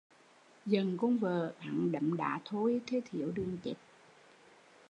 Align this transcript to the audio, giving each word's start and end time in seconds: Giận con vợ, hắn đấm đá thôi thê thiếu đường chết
Giận 0.65 0.97
con 1.01 1.17
vợ, 1.17 1.53
hắn 1.59 1.91
đấm 1.91 2.17
đá 2.17 2.39
thôi 2.45 2.81
thê 2.87 3.01
thiếu 3.11 3.31
đường 3.35 3.57
chết 3.63 3.73